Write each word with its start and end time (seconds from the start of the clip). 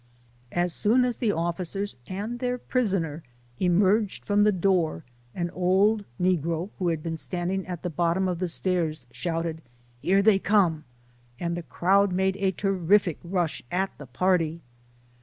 As 0.51 0.73
soon 0.73 1.05
as 1.05 1.17
the 1.17 1.31
offi 1.31 1.61
cers 1.61 1.95
and 2.07 2.39
their 2.39 2.57
prisoner 2.57 3.21
emerged 3.59 4.25
from 4.25 4.43
the 4.43 4.51
door, 4.51 5.03
an 5.35 5.51
old 5.51 6.05
negro, 6.19 6.71
who 6.79 6.87
had 6.87 7.03
been 7.03 7.17
standing 7.17 7.67
at 7.67 7.83
the 7.83 7.89
bottom 7.91 8.27
of 8.27 8.41
LIFE 8.41 8.51
OF 8.57 8.63
HARRIET 8.63 8.63
TUBMAN. 8.63 8.85
97 8.87 8.87
the 8.87 8.95
stairs, 8.95 9.21
shouted," 9.21 9.61
Here 10.07 10.23
they 10.23 10.39
come," 10.39 10.85
and 11.39 11.55
the 11.55 11.61
crowd 11.61 12.13
made 12.13 12.35
a 12.37 12.51
terrific 12.51 13.19
rush 13.23 13.61
at 13.69 13.95
the 13.99 14.07
party. 14.07 14.61